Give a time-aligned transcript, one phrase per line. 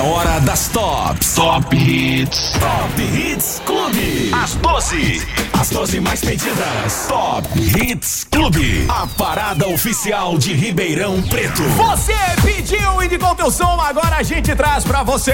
[0.00, 1.34] Now, Hora das tops.
[1.34, 2.52] Top Hits.
[2.52, 4.30] Top Hits Clube.
[4.34, 5.26] As 12.
[5.58, 7.06] As 12 mais pedidas.
[7.08, 8.86] Top Hits Clube.
[8.90, 11.62] A parada oficial de Ribeirão Preto.
[11.62, 12.12] Você
[12.44, 15.32] pediu e indicou teu som, agora a gente traz pra você.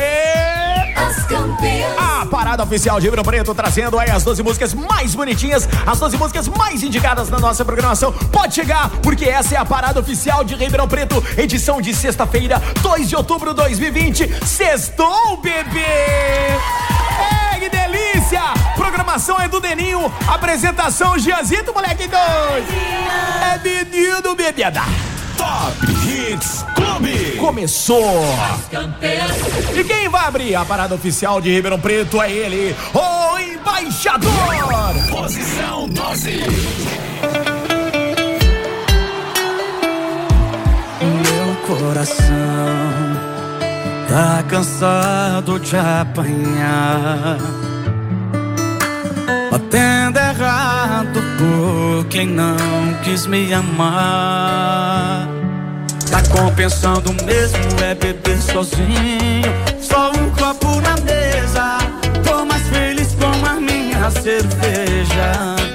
[0.96, 1.96] As campeãs.
[1.98, 6.16] A parada oficial de Ribeirão Preto trazendo aí as 12 músicas mais bonitinhas, as 12
[6.16, 8.12] músicas mais indicadas na nossa programação.
[8.12, 13.08] Pode chegar, porque essa é a parada oficial de Ribeirão Preto, edição de sexta-feira, 2
[13.08, 14.46] de outubro de 2020.
[14.76, 15.80] Sextou, bebê!
[15.80, 18.42] É, que delícia!
[18.74, 22.68] Programação é do Deninho, apresentação Giazito, moleque doido!
[23.54, 24.82] É menino, bebida!
[25.38, 25.72] Top
[26.06, 27.38] Hits Clube.
[27.38, 28.22] Começou!
[29.74, 34.30] E quem vai abrir a parada oficial de Ribeirão Preto é ele, o embaixador!
[35.08, 36.42] Posição 12.
[41.00, 43.05] Meu coração
[44.16, 47.36] tá cansado de apanhar.
[49.50, 52.56] Batendo errado por quem não
[53.04, 55.28] quis me amar.
[56.10, 59.52] Tá compensando mesmo é beber sozinho.
[59.78, 61.76] Só um copo na mesa.
[62.24, 65.65] Tô mais feliz com a minha cerveja.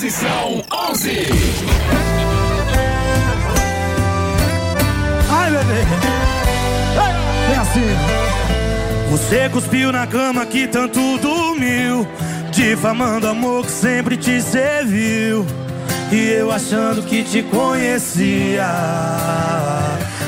[0.00, 1.26] Posição 11.
[5.28, 5.80] Ai, bebê.
[7.52, 9.10] É assim.
[9.10, 12.08] Você cuspiu na cama que tanto dormiu,
[12.50, 15.44] difamando amor que sempre te serviu.
[16.10, 18.64] E eu achando que te conhecia.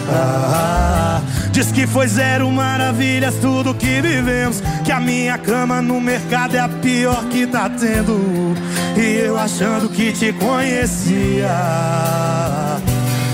[0.07, 4.63] Ah, diz que foi zero maravilhas tudo que vivemos.
[4.85, 8.55] Que a minha cama no mercado é a pior que tá tendo.
[8.97, 11.49] E eu achando que te conhecia.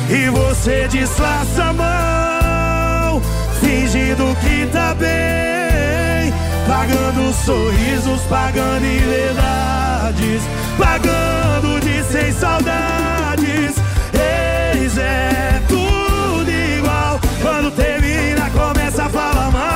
[0.08, 3.22] E você disfarça a mão,
[3.60, 6.32] fingindo que tá bem.
[6.66, 10.42] Pagando sorrisos, pagando em verdades.
[10.78, 13.74] Pagando de sem saudades.
[14.14, 17.20] Eis é tudo igual.
[17.42, 19.67] Quando termina, começa a falar mal.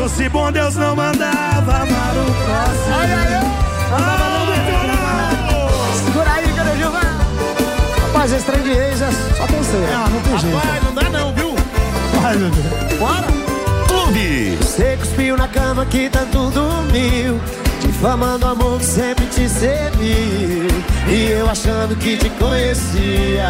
[0.00, 2.94] Fosse bom, Deus não mandava amar o próximo.
[2.98, 3.44] Ai, ai, ai.
[3.92, 4.46] Ah,
[6.06, 7.18] Segura aí, cadê Gilvan?
[8.06, 9.88] Rapaz, esse trem de ex é só tem ser.
[9.92, 10.56] Ah, não tem jeito.
[10.56, 11.54] Rapaz, não dá não, viu?
[12.24, 12.98] Ai, meu Deus.
[12.98, 13.26] Bora!
[13.88, 14.56] Clube.
[14.62, 17.40] Você cuspiu na cama que tanto dormiu
[17.80, 20.68] Difamando o amor que sempre te serviu
[21.08, 23.48] E eu achando que te conhecia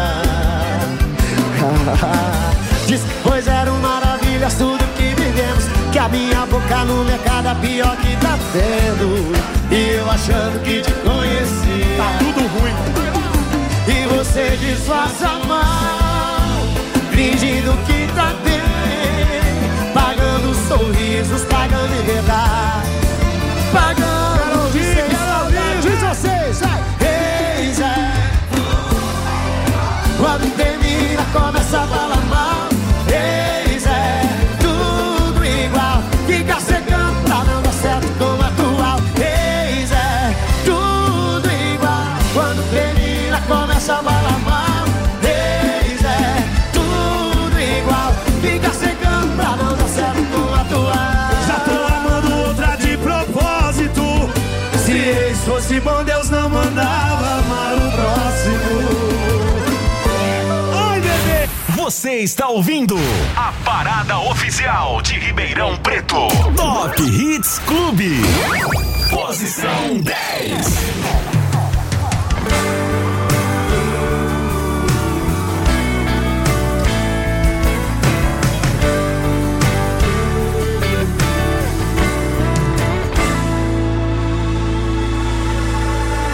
[2.87, 7.55] Diz que pois eram maravilhas tudo que vivemos Que a minha boca no mercado é
[7.55, 9.33] pior que tá vendo
[9.69, 12.73] E eu achando que te conhecia Tá tudo ruim.
[13.87, 16.61] e você disfarça mal,
[17.11, 22.89] fingindo que tá bem, pagando sorrisos, pagando em verdade,
[23.73, 24.83] pagando de
[25.15, 25.89] saudade.
[25.99, 26.61] Vocês!
[27.01, 28.13] Eis é,
[30.17, 32.00] quando termina começa a
[55.71, 58.59] fosse bom, Deus não mandava amar o próximo.
[60.75, 61.49] Ai, bebê.
[61.75, 62.97] Você está ouvindo
[63.37, 66.27] a parada oficial de Ribeirão Preto.
[66.57, 68.21] Top Hits Clube.
[69.09, 71.30] Posição 10.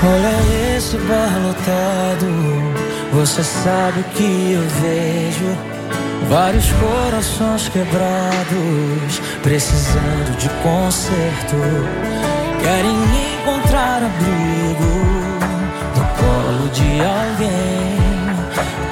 [0.10, 2.28] Olha esse bar lotado,
[3.12, 5.58] você sabe o que eu vejo.
[6.30, 11.58] Vários corações quebrados, precisando de conserto.
[12.62, 12.96] Querem
[13.42, 14.94] encontrar abrigo
[15.96, 17.98] no colo de alguém.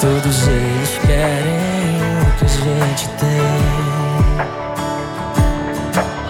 [0.01, 3.55] Todos eles querem o que a gente tem.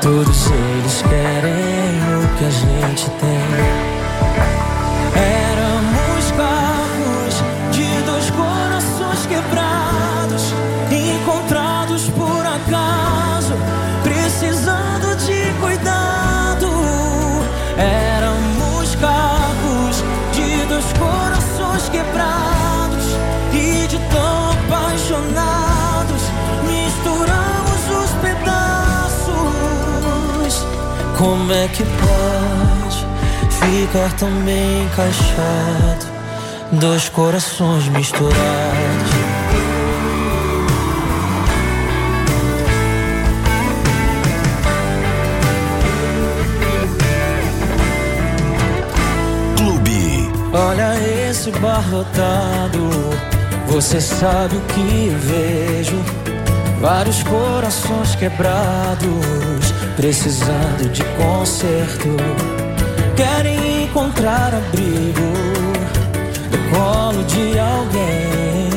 [0.01, 3.94] Todos eles querem o que a gente tem.
[5.15, 10.53] Éramos carros de dois corações quebrados,
[10.91, 13.53] encontrados por acaso,
[14.03, 16.67] precisando de cuidado.
[17.77, 20.03] Éramos carros
[20.33, 23.05] de dois corações quebrados
[23.53, 26.23] e de tão apaixonados,
[26.67, 29.35] misturamos os pedaços.
[31.17, 32.74] Como é que pode?
[33.65, 36.05] Ficar tão bem encaixado.
[36.73, 38.35] Dois corações misturados.
[49.57, 50.29] Clube.
[50.53, 52.89] Olha esse bar lotado.
[53.67, 55.97] Você sabe o que eu vejo.
[56.79, 62.54] Vários corações quebrados, precisando de conserto.
[63.15, 65.21] Querem encontrar abrigo
[66.51, 68.69] no colo de alguém.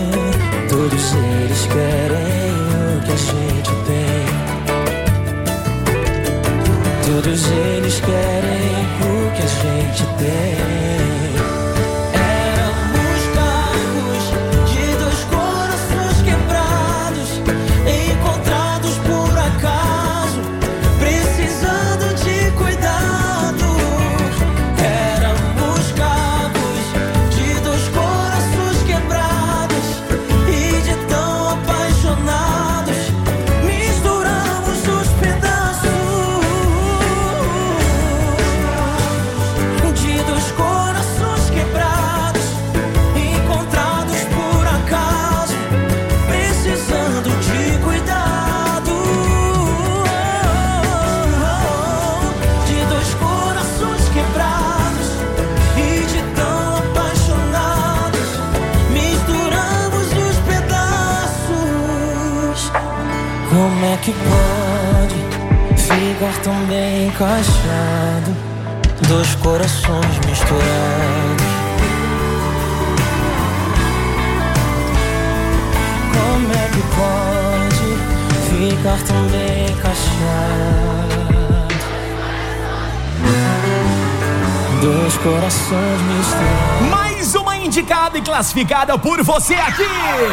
[0.69, 4.27] Todos eles querem o que a gente tem.
[7.05, 11.08] Todos eles querem o que a gente tem.
[64.09, 65.19] Que pode
[65.77, 68.35] ficar tão bem encaixado?
[69.07, 71.45] Dois corações misturados.
[76.15, 77.89] Como é que pode
[78.49, 81.29] ficar tão bem encaixado?
[84.81, 86.89] Dois corações misturados.
[86.91, 89.83] Mais uma indicada e classificada por você aqui.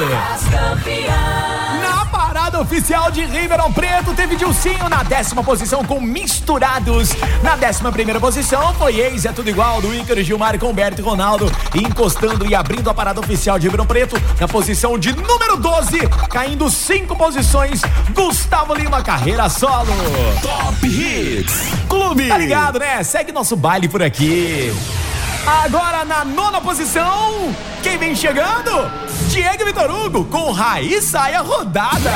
[0.10, 1.45] Na
[2.46, 7.10] parada oficial de Ribeirão Preto, teve Dilcinho na décima posição com Misturados.
[7.42, 11.04] Na décima primeira posição foi Ex, é tudo igual, do Ícaro Gilmar com Humberto e
[11.04, 11.52] Ronaldo.
[11.74, 16.70] Encostando e abrindo a parada oficial de Ribeirão Preto, na posição de número 12, caindo
[16.70, 17.82] cinco posições,
[18.14, 19.92] Gustavo Lima, carreira solo.
[20.44, 22.28] Top Hits Clube.
[22.28, 23.04] Tá ligado, né?
[23.04, 24.72] Segue nosso baile por aqui.
[25.48, 29.04] Agora na nona posição, quem vem chegando?
[29.36, 32.10] Diego Vitor Hugo com Raiz Saia Rodada.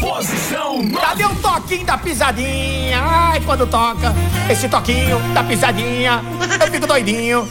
[0.00, 3.02] Posição Cadê o toquinho da pisadinha?
[3.02, 4.14] Ai, quando toca
[4.48, 6.22] esse toquinho da pisadinha,
[6.60, 7.48] eu fico doidinho.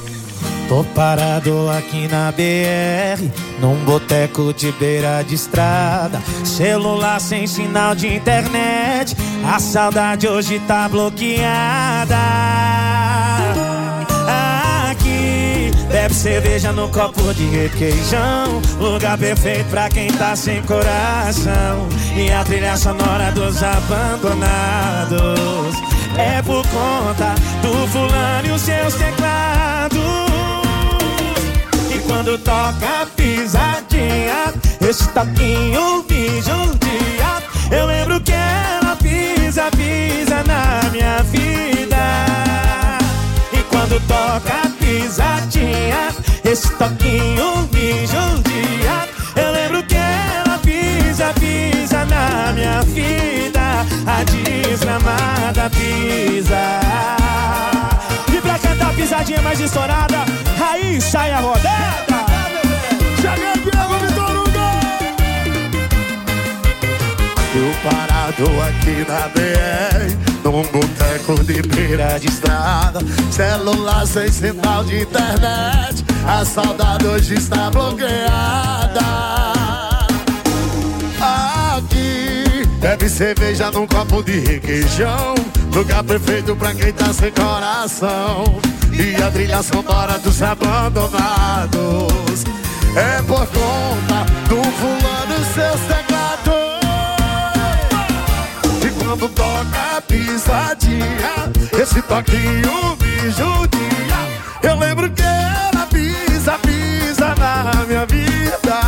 [0.69, 3.29] Tô parado aqui na BR,
[3.59, 6.21] num boteco de beira de estrada.
[6.45, 12.15] Celular sem sinal de internet, a saudade hoje tá bloqueada.
[16.03, 18.61] Bebe cerveja no copo de requeijão.
[18.79, 21.87] Lugar perfeito pra quem tá sem coração.
[22.15, 25.21] E a trilha sonora dos abandonados.
[26.17, 29.99] É por conta do fulano e os seus teclados.
[31.89, 37.41] E quando toca pisadinha, esse toquinho me judia.
[37.71, 41.95] Eu lembro que ela pisa, pisa na minha vida.
[43.53, 44.72] E quando toca
[45.03, 49.09] a pisadinha, esse toquinho me judia.
[49.35, 53.85] Eu lembro que ela pisa, pisa na minha vida.
[54.05, 56.79] A desgramada pisa.
[58.33, 60.25] E pra cantar a pisadinha mais estourada,
[60.59, 62.25] aí sai a rodada.
[63.21, 64.52] Cheguei, Diego Vitor
[67.63, 70.11] Eu parado aqui na BR,
[70.43, 72.99] num boteco de beira de estrada.
[73.31, 78.99] Celular sem sinal de internet, a saudade hoje está bloqueada.
[81.21, 85.33] Aqui, bebe cerveja num copo de requeijão.
[85.73, 88.59] Lugar perfeito pra quem tá sem coração.
[88.91, 92.43] E a trilha sonora dos abandonados.
[92.93, 94.12] É por conta
[100.93, 104.19] pisadinha, esse toquinho me judia.
[104.61, 108.79] Eu lembro que ela pisa, pisa na minha vida.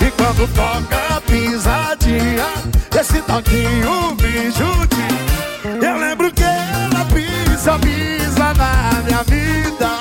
[0.00, 2.46] E quando toca pisadinha,
[2.98, 5.86] esse toquinho me judia.
[5.86, 9.98] Eu lembro que ela pisa, pisa na minha vida.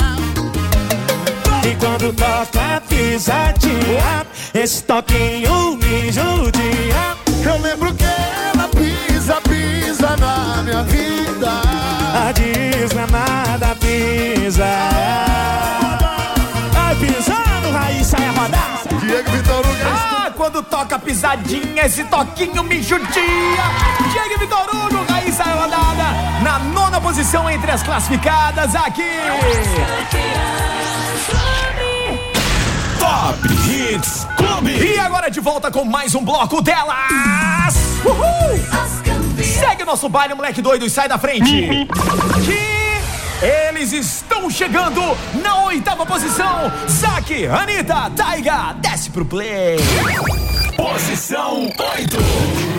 [1.63, 7.16] E quando toca pisadinha, esse toquinho me judia.
[9.97, 11.49] Pisa na minha vida.
[12.13, 14.65] A desgramada pisa.
[16.75, 18.81] Ai, pisando, raiz sai a rodar.
[18.99, 19.75] Diego Vitor Hugo.
[19.85, 23.07] Ah, quando toca pisadinha, esse toquinho me judia.
[24.11, 26.43] Diego Vitor Hugo, Raíssa rodada.
[26.43, 29.03] Na nona posição entre as classificadas aqui.
[32.99, 34.71] Top Hits Clube.
[34.71, 37.75] E agora de volta com mais um bloco delas.
[38.05, 39.06] Uhul!
[39.59, 41.87] Segue o nosso baile, moleque doido, e sai da frente.
[42.45, 45.01] Que eles estão chegando
[45.41, 46.71] na oitava posição.
[46.89, 49.77] Zaque, Anitta, Taiga, desce pro play.
[50.75, 52.76] Posição 8.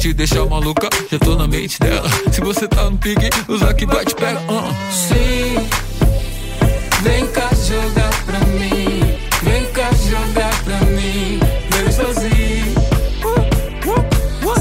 [0.00, 2.08] Te deixar maluca, já tô na mente dela.
[2.32, 4.40] Se você tá no pique, usar que vai te pega.
[4.50, 4.74] Uh.
[4.90, 5.68] Sim,
[7.02, 9.18] vem cá jogar pra mim.
[9.42, 11.38] Vem cá jogar pra mim.
[11.70, 12.80] Bem sozinho.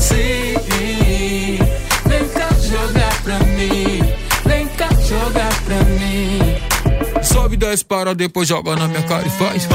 [0.01, 0.55] Sim,
[2.05, 4.01] vem cá jogar pra mim.
[4.46, 7.24] Vem cá jogar pra mim.
[7.24, 9.67] Sobe, desce, para, depois joga na minha cara e faz.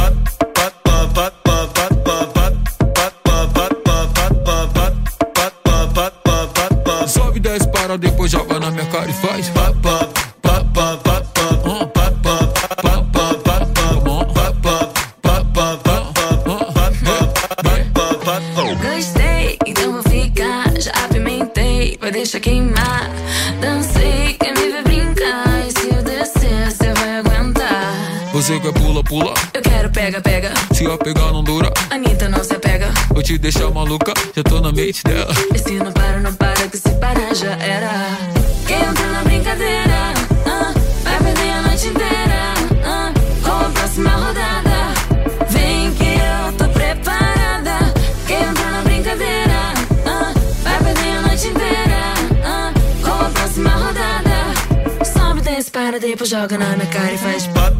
[34.35, 35.33] Já tô na mente dela.
[35.55, 37.91] E se não para, não para, que se parar já era.
[38.67, 40.15] Quem entra na brincadeira,
[40.47, 42.55] ah, vai perder a noite inteira.
[42.85, 43.13] Ah,
[43.43, 44.95] com a próxima rodada.
[45.51, 47.95] Vem que eu tô preparada.
[48.27, 49.75] Quem entra na brincadeira,
[50.07, 52.15] ah, vai perder a noite inteira.
[52.45, 55.05] Ah, com a próxima rodada.
[55.05, 57.47] Sobe, desce, para, depois joga na minha cara e faz.
[57.49, 57.73] Pá,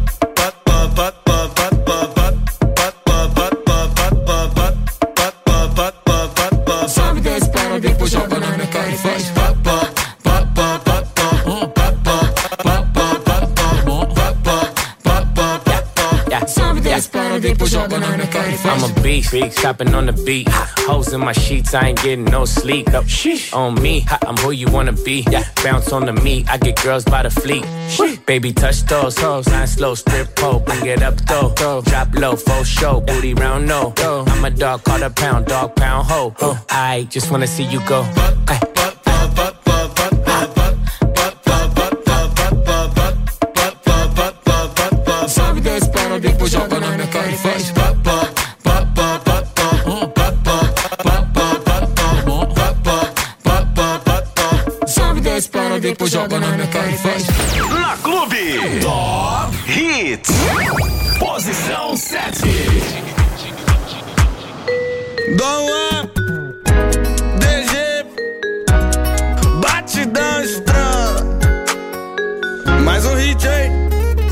[19.21, 20.47] beast, chopping on the beat.
[20.87, 22.93] Hoes in my sheets, I ain't getting no sleep.
[22.93, 23.05] Up,
[23.53, 25.25] on me, I'm who you wanna be.
[25.29, 27.65] Yeah, bounce on the meat, I get girls by the fleet.
[28.25, 31.53] Baby, touch those hoes, nine slow strip pole, bring it up though.
[31.81, 33.93] Drop low, full show, booty round no.
[33.97, 36.33] I'm a dog, call a pound, dog pound ho.
[36.69, 38.01] I just wanna see you go.
[38.47, 38.74] Ay.
[55.95, 57.25] Depois joga na minha cara e faz
[57.69, 58.59] Na Clube.
[58.81, 60.29] Top Hits.
[61.17, 62.41] Posição 7.
[65.37, 65.67] Dom
[67.39, 68.05] DG,
[69.61, 71.25] batidão estrada.
[72.83, 73.71] Mais um hit, hein?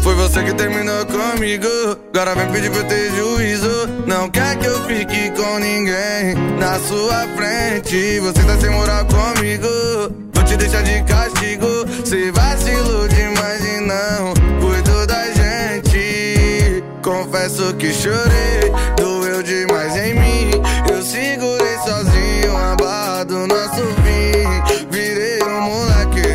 [0.02, 1.68] Foi você que terminou comigo.
[2.14, 3.88] Agora vem pedir pra eu ter juízo.
[4.06, 8.20] Não quer que eu fique com ninguém na sua frente.
[8.20, 10.33] Você tá sem moral comigo.
[10.64, 11.68] Deixar de castigo.
[12.06, 16.82] Cê vacilou demais e não cuidou da gente.
[17.04, 20.52] Confesso que chorei, doeu demais em mim.
[20.90, 24.88] Eu segurei sozinho a barra do nosso fim.
[24.90, 26.30] Virei um moleque.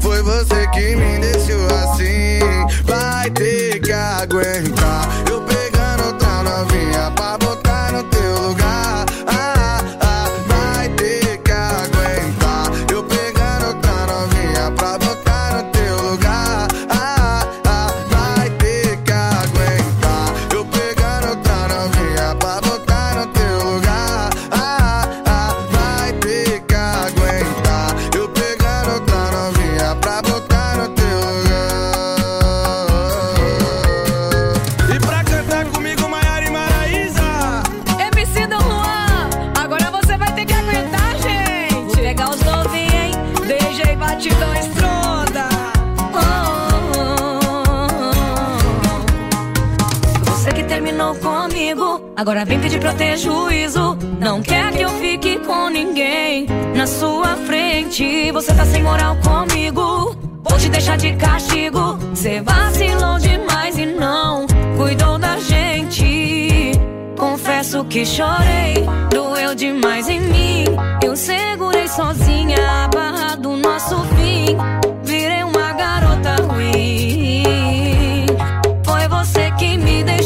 [0.00, 2.38] Foi você que me deixou assim.
[2.86, 4.81] Vai ter que aguentar.
[44.22, 45.48] DJ Batidão Estronda.
[50.26, 53.98] Você que terminou comigo, agora vem pedir pra eu ter juízo.
[54.20, 58.30] Não quer que eu fique com ninguém na sua frente.
[58.30, 61.98] Você tá sem moral comigo, vou te deixar de castigo.
[62.14, 64.46] Cê vacilou demais e não
[67.72, 68.74] Confesso que chorei,
[69.10, 70.64] doeu demais em mim.
[71.02, 74.58] Eu segurei sozinha a barra do nosso fim.
[75.02, 78.26] Virei uma garota ruim.
[78.84, 80.21] Foi você que me deixou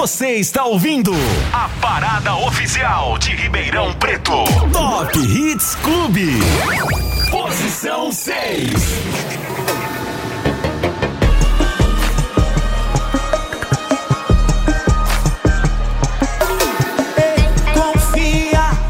[0.00, 1.12] Você está ouvindo
[1.52, 4.32] a parada oficial de Ribeirão Preto.
[4.72, 6.38] Top Hits Clube.
[7.30, 8.70] Posição 6.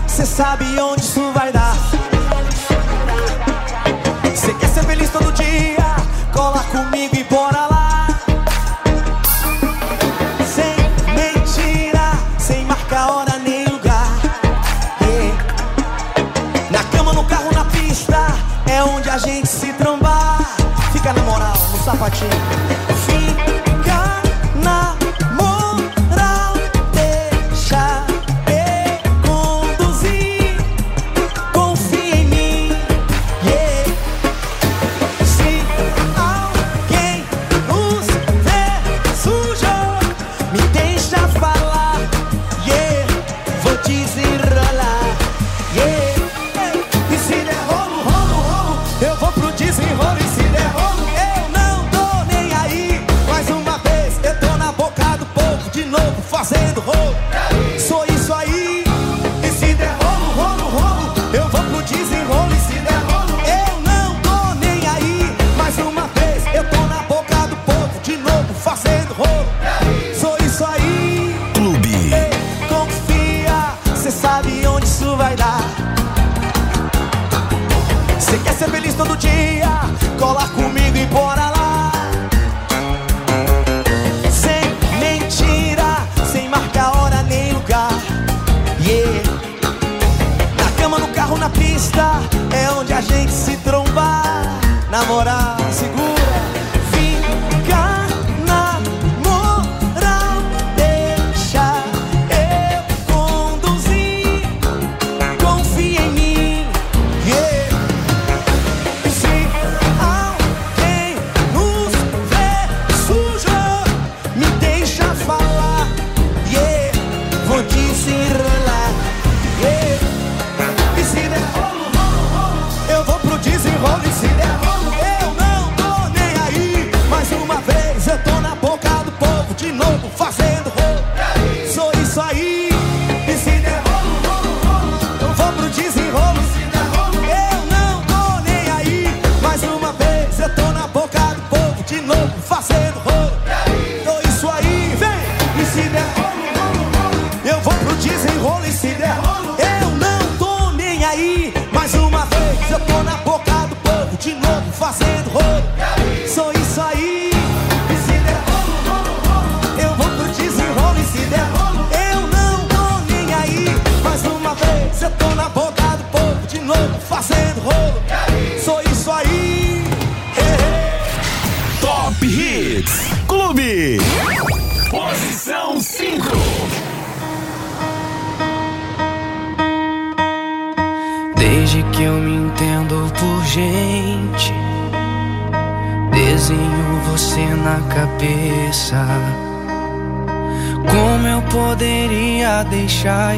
[0.07, 1.75] Você sabe onde isso vai dar.
[4.33, 5.97] Você quer ser feliz todo dia?
[6.33, 7.70] Cola comigo e bora lá.
[21.91, 23.00] Sapatinho.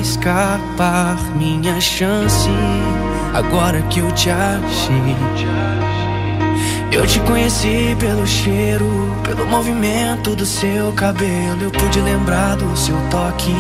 [0.03, 2.51] escapar minha chance.
[3.33, 5.17] Agora que eu te achei,
[6.93, 11.63] eu te conheci pelo cheiro, pelo movimento do seu cabelo.
[11.63, 13.55] Eu pude lembrar do seu toque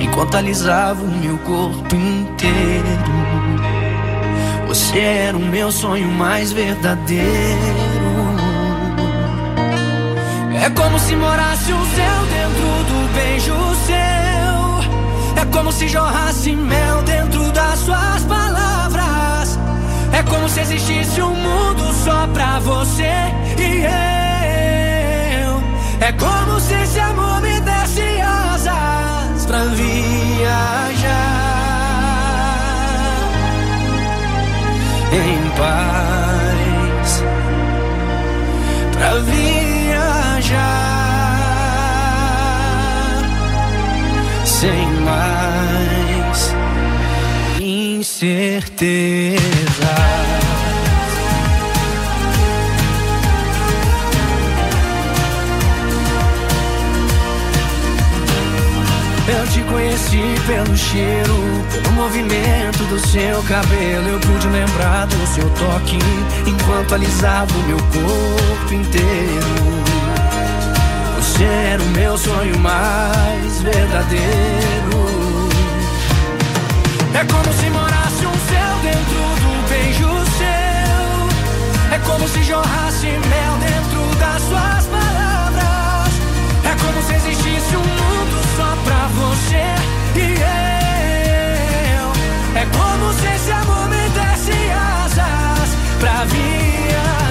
[0.00, 2.86] enquanto alisava o meu corpo inteiro.
[4.68, 7.26] Você era o meu sonho mais verdadeiro.
[10.62, 13.54] É como se morasse o céu dentro do beijo
[13.86, 14.25] seu
[15.56, 19.58] como se jorrasse mel dentro das suas palavras.
[20.12, 23.10] É como se existisse um mundo só pra você
[23.58, 23.84] e
[25.44, 25.62] eu.
[26.06, 26.55] É como
[48.18, 49.40] certeza.
[59.28, 61.34] Eu te conheci pelo cheiro,
[61.70, 64.08] pelo movimento do seu cabelo.
[64.08, 65.98] Eu pude lembrar do seu toque
[66.46, 69.76] enquanto alisava o meu corpo inteiro.
[71.16, 74.26] Você era o meu sonho mais verdadeiro.
[77.12, 77.95] É como se morasse.
[82.06, 86.12] como se jorrasse mel dentro das suas palavras.
[86.64, 89.64] É como se existisse um mundo só pra você
[90.14, 90.26] e
[91.92, 92.06] eu.
[92.60, 97.25] É como se esse amor me desse asas pra viajar.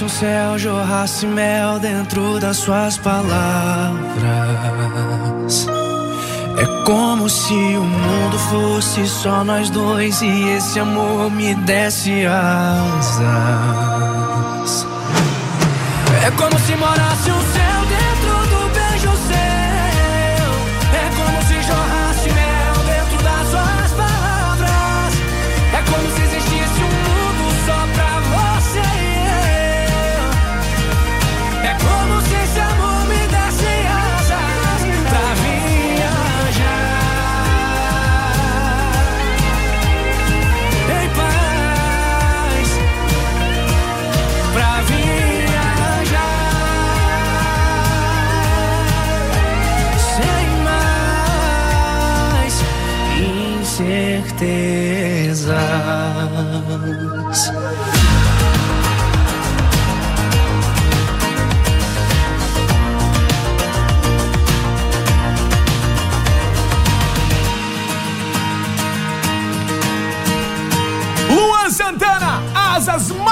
[0.00, 4.00] Morasse um céu, jorrasse mel dentro das suas palavras.
[6.56, 13.20] É como se o mundo fosse só nós dois e esse amor me desse asas.
[16.26, 17.39] É como se morasse um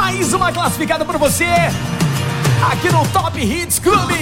[0.08, 1.44] mais uma classificada por você.
[2.72, 4.14] Aqui no Top Hits Clube.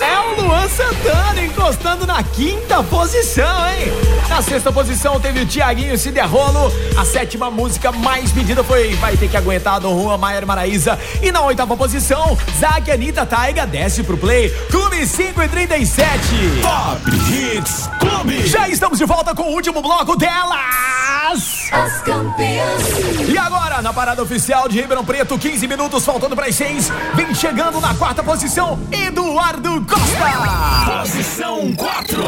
[0.00, 3.92] É o Luan Santana encostando na quinta posição, hein?
[4.28, 6.72] Na sexta posição teve o Tiaguinho Ciderrolo.
[6.96, 10.96] A sétima música mais pedida foi Vai Ter Que Aguentar do Juan Maier Maraíza.
[11.20, 14.48] E na oitava posição, Zack Anitta Taiga desce pro play.
[14.70, 16.20] Clube 5 e 37.
[16.62, 18.46] Top Hits Clube.
[18.46, 21.09] Já estamos de volta com o último bloco delas.
[21.22, 23.28] As campeãs.
[23.28, 27.34] E agora, na parada oficial de Ribeirão Preto, 15 minutos faltando para as 6, vem
[27.34, 31.00] chegando na quarta posição, Eduardo Costa.
[31.00, 32.24] Posição 4.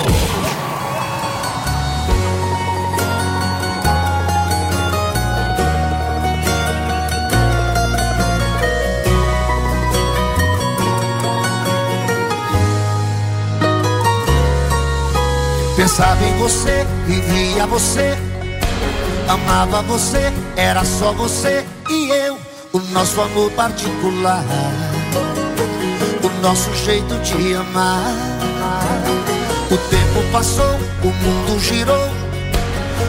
[15.76, 18.16] Pensava em você, vivia você,
[19.32, 22.36] amava você, era só você e eu,
[22.70, 24.44] o nosso amor particular,
[26.22, 28.14] o nosso jeito de amar.
[29.70, 32.10] O tempo passou, o mundo girou,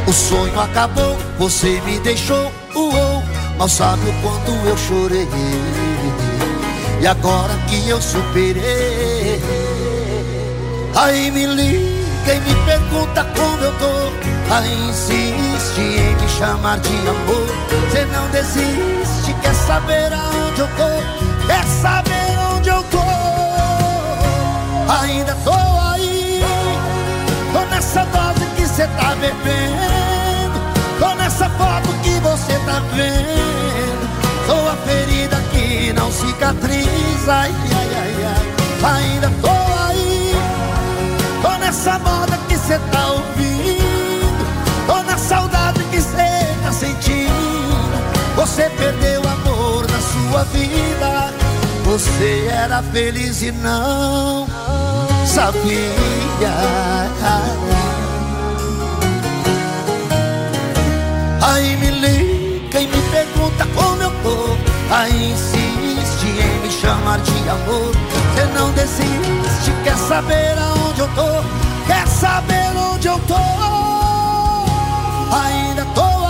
[0.07, 3.21] o sonho acabou, você me deixou, uou,
[3.57, 5.27] mal sabe o quanto eu chorei.
[7.01, 9.41] E agora que eu superei,
[10.95, 14.32] aí me liga e me pergunta como eu tô.
[14.51, 17.47] Aí insiste em me chamar de amor.
[17.89, 21.47] Você não desiste, quer saber aonde eu tô?
[21.47, 23.03] Quer saber onde eu tô?
[25.01, 25.53] Ainda tô
[25.91, 26.43] aí,
[27.51, 30.61] tô nessa dose que cê tá bebendo.
[30.99, 34.07] Tô nessa foto que você tá vendo.
[34.45, 37.33] Sou a ferida que não cicatriza.
[37.33, 38.95] Ai, ai, ai, ai.
[38.95, 39.49] Ainda tô
[39.89, 40.35] aí.
[41.41, 42.92] Tô nessa moda que cê tá
[48.53, 51.33] Você perdeu o amor da sua vida.
[51.85, 54.45] Você era feliz e não
[55.25, 56.53] sabia.
[61.41, 64.55] Aí me liga e me pergunta como eu tô.
[64.93, 67.91] Aí insiste em me chamar de amor.
[68.35, 71.87] Você não desiste, quer saber aonde eu tô?
[71.87, 73.33] Quer saber onde eu tô?
[75.35, 76.22] Ainda tô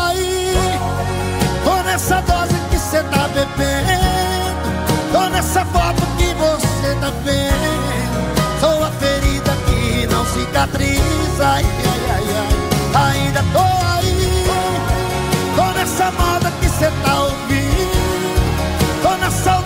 [3.34, 5.12] bebendo.
[5.12, 8.60] Tô nessa foto que você tá vendo.
[8.60, 11.46] Sou a ferida que não cicatriza.
[11.46, 13.12] Ai, ai, ai, ai.
[13.12, 13.60] Ainda tô
[13.98, 14.46] aí.
[15.56, 19.02] Tô nessa moda que cê tá ouvindo.
[19.02, 19.62] Tô na saudade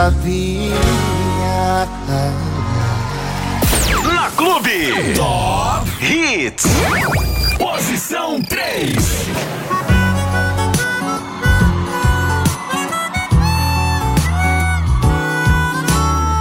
[0.00, 0.74] sabia.
[4.14, 6.64] Na Clube Top Hits.
[7.58, 8.94] Posição 3.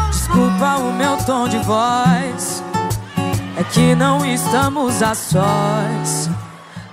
[0.09, 2.63] Desculpa o meu tom de voz.
[3.57, 6.29] É que não estamos a sós.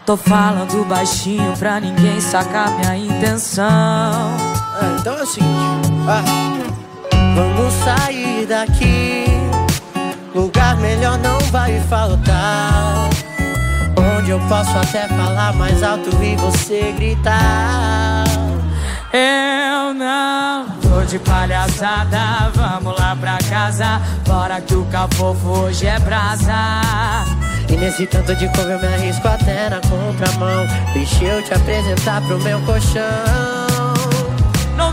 [0.05, 4.46] Tô falando baixinho pra ninguém sacar minha intenção.
[5.07, 6.25] Então é o seguinte, ah,
[7.37, 9.25] vamos sair daqui.
[10.35, 13.09] Lugar melhor não vai faltar.
[14.19, 18.25] Onde eu posso até falar mais alto e você gritar.
[19.13, 24.03] Eu não tô de palhaçada, vamos lá pra casa.
[24.27, 26.81] Bora que o cafofo hoje é brasa.
[27.69, 30.67] E nesse tanto de couve eu me arrisco até na contramão.
[30.93, 33.66] Deixa eu te apresentar pro meu colchão.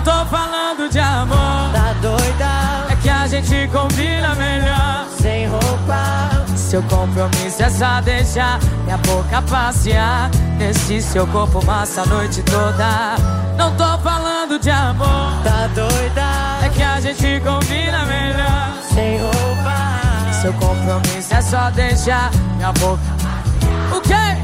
[0.06, 2.88] Não tô falando de amor, Tá doida?
[2.90, 5.06] é que a gente combina melhor.
[5.22, 6.44] Sem roupa.
[6.58, 13.16] Seu compromisso é só deixar minha boca passear nesse seu corpo massa a noite toda.
[13.58, 16.66] Não tô falando de amor, Tá doida?
[16.66, 18.74] é que a gente combina melhor.
[18.94, 20.34] Sem roupa.
[20.42, 23.02] Seu compromisso é só deixar minha boca.
[23.96, 24.43] O quê?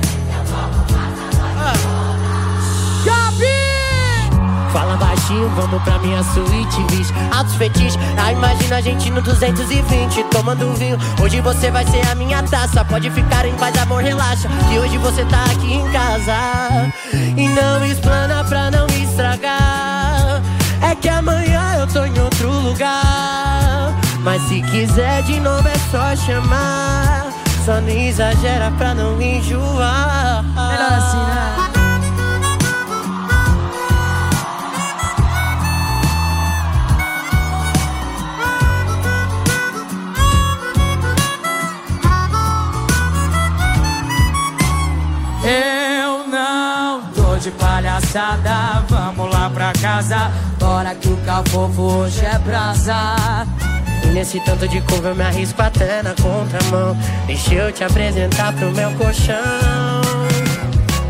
[5.29, 7.13] Baixinho, vamos pra minha suíte, bicho.
[7.31, 10.97] Altos fetiches, ah, imagina a gente no 220, tomando vinho.
[11.21, 12.83] Hoje você vai ser a minha taça.
[12.83, 14.49] Pode ficar em paz, amor, relaxa.
[14.69, 16.91] Que hoje você tá aqui em casa.
[17.13, 20.41] E não explana pra não estragar.
[20.81, 23.93] É que amanhã eu tô em outro lugar.
[24.21, 27.27] Mas se quiser de novo é só chamar.
[27.63, 30.43] Só não exagera pra não enjoar.
[30.43, 31.68] Melhor assim, né?
[48.13, 50.31] Palhaçada, vamos lá pra casa.
[50.59, 52.95] Bora que o cafofo hoje é brasa.
[54.03, 56.97] E nesse tanto de curva eu me arrisco até na contramão.
[57.27, 59.35] Deixa eu te apresentar pro meu colchão.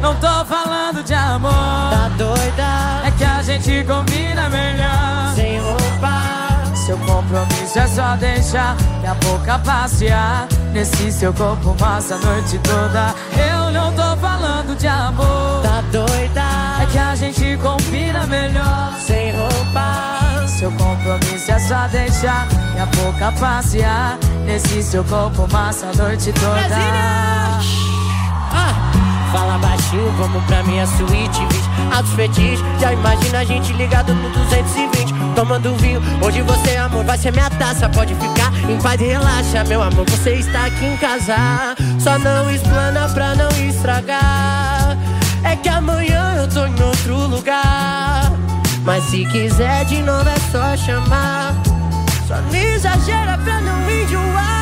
[0.02, 3.08] Não tô falando de amor, Tá doida?
[3.08, 5.34] é que a gente combina melhor.
[5.36, 6.76] Sem roupa.
[6.76, 13.14] Seu compromisso é só deixar minha boca passear nesse seu corpo massa a noite toda.
[13.38, 16.59] Eu não tô falando de amor, Tá doida?
[16.92, 18.94] Que a gente combina melhor.
[19.00, 20.48] Sem roupa.
[20.48, 26.76] Seu compromisso é só deixar minha boca passear nesse seu corpo massa a noite toda.
[28.52, 28.92] Ah,
[29.32, 31.70] fala baixinho, vamos pra minha suíte, bicho.
[31.96, 35.14] Altos fetiches, já imagina a gente ligado no 220.
[35.36, 37.88] Tomando vinho, hoje você, amor, vai ser minha taça.
[37.88, 41.36] Pode ficar em paz e relaxa, meu amor, você está aqui em casa.
[42.00, 44.79] Só não explana pra não estragar.
[45.44, 48.32] É que amanhã eu tô em outro lugar.
[48.84, 51.54] Mas se quiser de novo é só chamar.
[52.28, 54.60] Só não exagera pra não enjoar.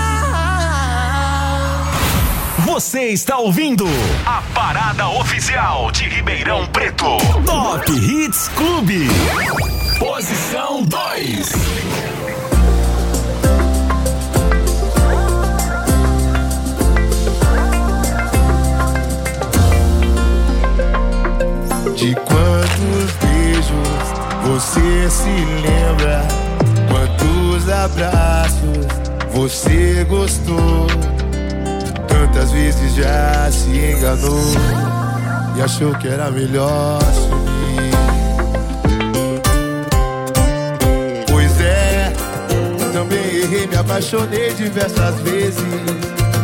[2.60, 3.86] Você está ouvindo
[4.26, 7.18] a parada oficial de Ribeirão Preto.
[7.46, 9.08] Top Hits Clube.
[10.00, 11.67] Posição 2.
[24.58, 25.30] Você se
[25.62, 26.28] lembra?
[26.90, 28.88] Quantos abraços
[29.32, 30.88] você gostou?
[32.08, 34.42] Tantas vezes já se enganou
[35.56, 37.92] e achou que era melhor sumir.
[41.30, 42.12] Pois é,
[42.94, 45.64] também errei, me apaixonei diversas vezes.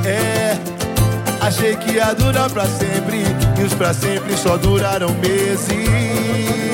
[0.06, 0.56] É.
[1.42, 3.22] Achei que ia durar pra sempre
[3.60, 6.73] E os pra sempre só duraram meses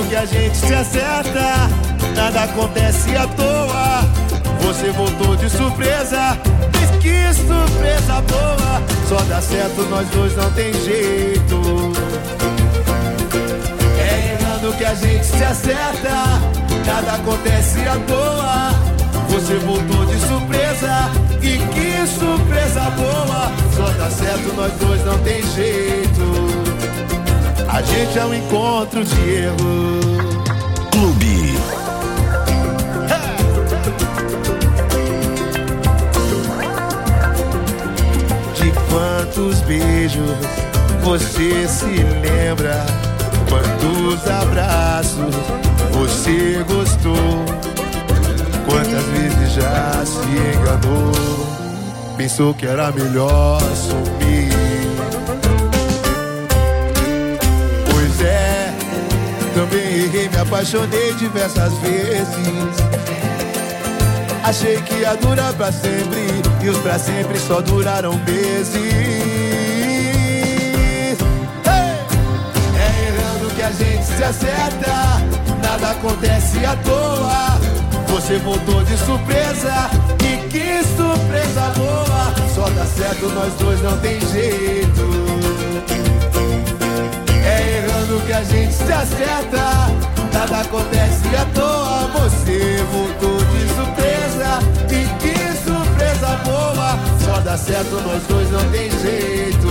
[0.00, 1.68] Errando que a gente se acerta
[2.16, 4.02] Nada acontece à toa
[4.62, 6.38] Você voltou de surpresa
[6.74, 11.92] Mas que surpresa boa Só dá certo, nós dois não tem jeito
[13.98, 16.24] É errando que a gente se acerta
[16.86, 18.90] Nada acontece à toa
[19.28, 21.08] você voltou de surpresa
[21.40, 23.52] e que surpresa boa.
[23.76, 26.49] Só dá certo, nós dois não tem jeito.
[27.72, 30.00] A gente é um encontro de erro.
[30.90, 31.40] Clube.
[38.90, 40.36] quantos beijos
[41.02, 42.84] você se lembra?
[43.48, 45.34] Quantos abraços
[45.92, 47.44] você gostou?
[48.66, 51.12] Quantas vezes já se enganou?
[52.16, 54.19] Pensou que era melhor sumir.
[59.60, 62.76] Também errei, me apaixonei diversas vezes.
[64.42, 69.20] Achei que ia durar pra sempre E os pra sempre só duraram meses hey!
[72.74, 75.20] É errando que a gente se acerta
[75.62, 77.60] Nada acontece à toa
[78.08, 79.90] Você voltou de surpresa
[80.24, 85.29] E que surpresa boa Só dá certo, nós dois não tem jeito
[88.10, 89.86] Errando que a gente se acerta.
[90.32, 94.58] Nada acontece à toa Você voltou de surpresa.
[94.88, 99.68] E que surpresa boa Só dá certo, nós dois não tem jeito.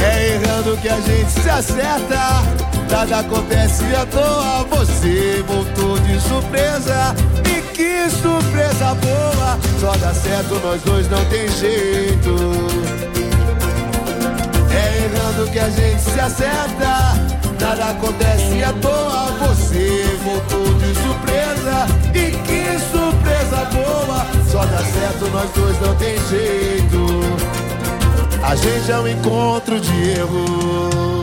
[0.00, 2.44] É errando que a gente se acerta.
[2.88, 7.14] Nada acontece à toa Você voltou de surpresa.
[7.44, 12.97] E que surpresa boa Só dá certo, nós dois não tem jeito
[15.38, 17.14] Errando que a gente se acerta
[17.60, 21.86] Nada acontece à toa, você voltou de surpresa.
[22.14, 24.26] E que surpresa boa!
[24.50, 27.20] Só dá certo, nós dois não tem jeito.
[28.42, 31.22] A gente é um encontro de erro.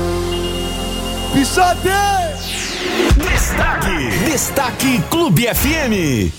[1.33, 2.28] Pisoteio!
[3.49, 4.09] Destaque!
[4.25, 6.29] Destaque Clube FM.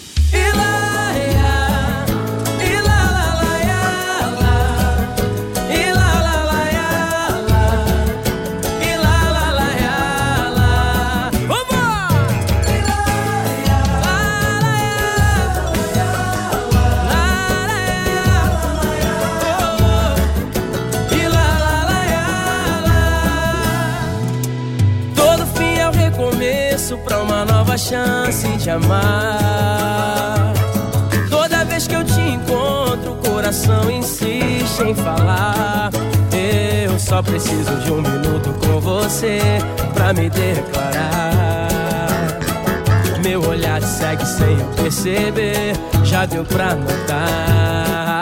[27.91, 30.53] Chance de amar.
[31.29, 35.91] Toda vez que eu te encontro, o coração insiste em falar.
[36.33, 39.41] Eu só preciso de um minuto com você
[39.93, 41.69] pra me declarar.
[43.25, 45.73] Meu olhar segue sem eu perceber,
[46.05, 48.21] já deu pra notar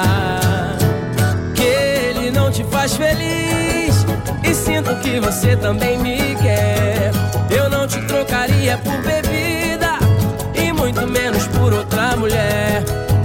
[1.54, 4.06] que ele não te faz feliz.
[4.42, 7.10] E sinto que você também me quer.
[7.50, 9.17] Eu não te trocaria por bebida
[12.28, 12.82] mulher.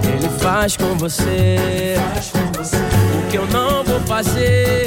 [0.08, 2.76] Ele faz com você, faz com você.
[2.76, 4.83] o que eu não vou fazer.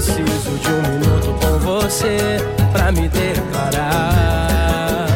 [0.00, 2.38] Preciso de um minuto com você
[2.72, 5.06] pra me declarar.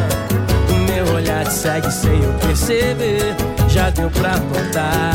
[0.69, 3.35] O meu olhar te segue sem eu perceber,
[3.67, 5.07] já deu pra notar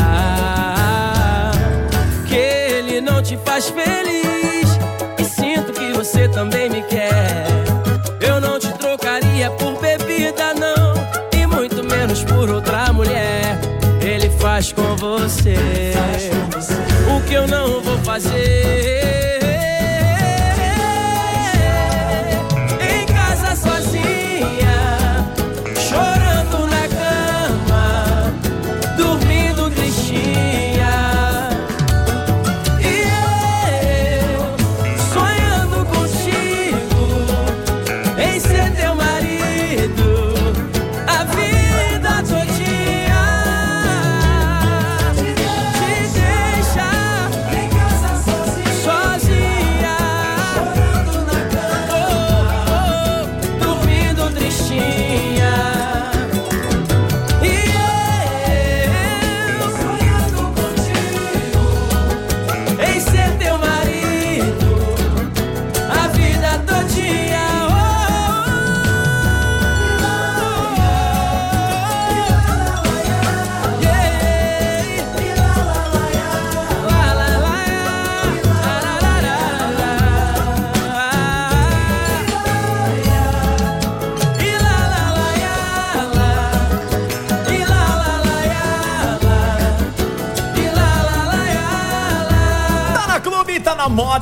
[2.26, 4.76] que ele não te faz feliz.
[5.18, 7.46] E sinto que você também me quer.
[8.20, 10.94] Eu não te trocaria por bebida, não.
[11.32, 13.56] E muito menos por outra mulher.
[14.00, 15.54] Ele faz com você,
[17.14, 18.89] o que eu não vou fazer.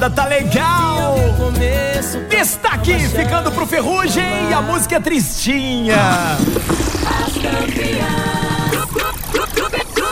[0.07, 1.17] Tá legal.
[2.29, 5.97] Destaque ficando pro Ferrugem e a música é tristinha.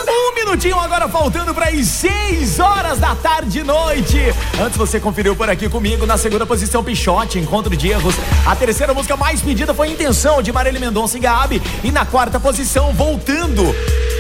[0.09, 4.19] Um minutinho agora faltando para as 6 horas da tarde e noite.
[4.61, 8.17] Antes você conferiu por aqui comigo na segunda posição Pichote, Encontro de Erros.
[8.45, 12.41] A terceira música mais pedida foi Intenção de Marília Mendonça e Gabi e na quarta
[12.41, 13.75] posição voltando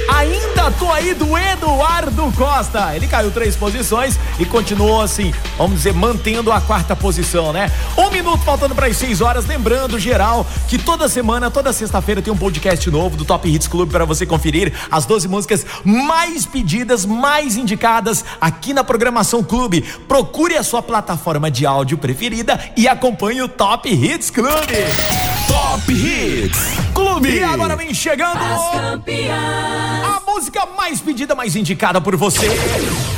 [0.08, 2.94] Ainda tô aí do Eduardo Costa.
[2.94, 7.70] Ele caiu três posições e continuou assim, vamos dizer, mantendo a quarta posição, né?
[7.96, 9.46] Um minuto faltando para as seis horas.
[9.46, 13.92] Lembrando, geral, que toda semana, toda sexta-feira tem um podcast novo do Top Hits Clube
[13.92, 19.82] para você conferir as 12 músicas mais pedidas, mais indicadas aqui na programação Clube.
[20.06, 25.35] Procure a sua plataforma de áudio preferida e acompanhe o Top Hits Clube.
[25.76, 26.58] Top Hits
[26.94, 27.28] Clube.
[27.28, 32.48] E agora vem chegando a música mais pedida, mais indicada por você.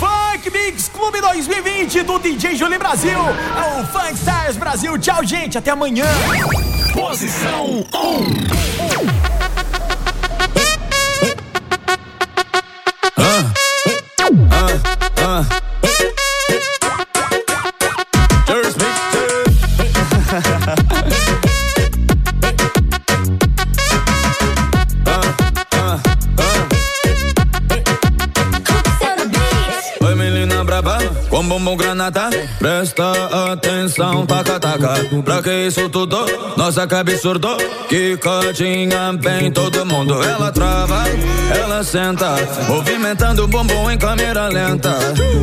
[0.01, 3.17] Funk Mix Clube 2020 do DJ Julie Brasil.
[3.17, 4.99] É o Funk Stars Brasil.
[4.99, 5.57] Tchau, gente.
[5.57, 6.07] Até amanhã.
[6.93, 9.28] Posição 1.
[31.39, 32.31] Braba, com bumbum granada.
[32.59, 33.13] Presta
[33.53, 34.95] atenção, taca, taca.
[35.25, 36.27] Pra que isso tudo?
[36.57, 37.57] Nossa, que absurdo.
[37.89, 40.23] Que cotinha bem todo mundo.
[40.23, 41.05] Ela trava,
[41.55, 42.35] ela senta.
[42.69, 44.97] Movimentando o bumbum em câmera lenta.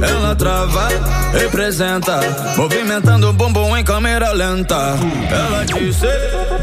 [0.08, 0.88] Ela trava,
[1.34, 2.20] representa.
[2.58, 4.96] Movimentando o bumbum em câmera lenta.
[5.32, 6.08] Ela disse,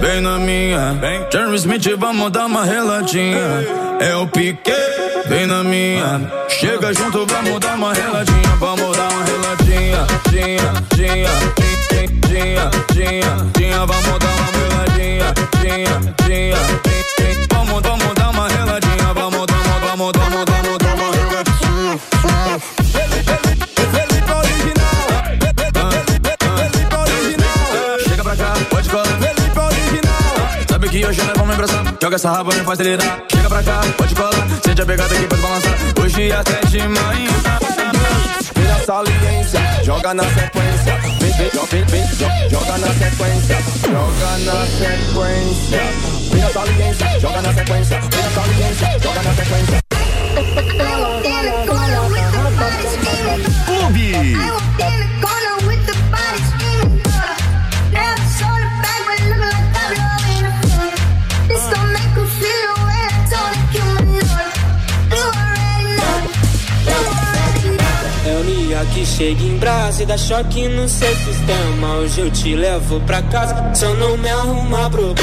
[0.01, 0.99] bem na minha.
[1.31, 3.83] Jeremy Smith, vamos dar uma reladinha.
[4.01, 6.21] Eu piquei, bem na minha.
[6.49, 8.57] Chega junto, vamos dar uma reladinha.
[8.59, 10.07] Vamos dar uma reladinha.
[10.31, 11.31] Dinha, dinha,
[11.89, 13.87] dinha, dinha, dinha, dinha.
[13.87, 15.35] Vamos dar uma reladinha.
[15.61, 16.57] Dinha, dinha,
[17.17, 17.47] dinha.
[17.51, 19.15] Vamos, vamos dar uma reladinha.
[19.15, 20.52] Vamos, vamos, vamos, vamos,
[30.93, 31.85] que hoje nós vamos embraçar.
[32.03, 33.23] Joga essa raba, me faz delirar.
[33.31, 34.49] Chega pra cá, pode colar.
[34.63, 35.75] Sente a pegada aqui, pode balançar.
[36.03, 37.31] Hoje até de manhã.
[38.55, 40.99] Vira saliência, joga na sequência.
[41.19, 43.59] Vem, vem, vem, vem, jo- joga na sequência.
[43.83, 45.83] Joga na sequência.
[46.31, 48.01] Vira saliência, joga na sequência.
[48.01, 49.83] Vira saliência, joga na sequência.
[53.67, 55.02] Clube.
[69.03, 71.97] noite chega em brasa e dá choque no seu sistema.
[71.97, 75.15] Hoje eu te levo pra casa, só não me arrumar pro.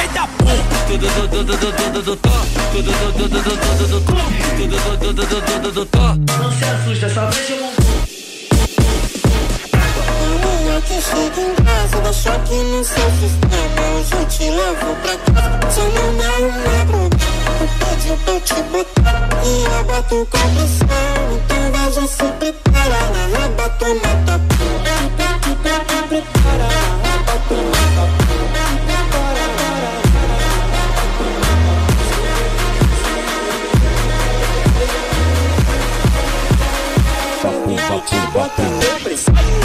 [0.00, 0.54] Eita porra!
[6.38, 7.79] Não se assusta, só vejo um
[11.08, 13.80] eu em casa, dá choque no seu sistema.
[13.96, 17.10] Hoje eu te levo pra casa, só não me arruma problema.
[17.78, 20.86] Pediu pra eu te botar e eu boto com pressão.
[21.32, 24.40] Então vai já se prepara, na raba toma tapa.
[26.08, 28.30] Prepara, na raba toma tapa.
[39.10, 39.59] Eita